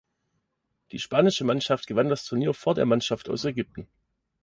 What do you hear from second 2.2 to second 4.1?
Turnier vor der Mannschaft aus Ägypten.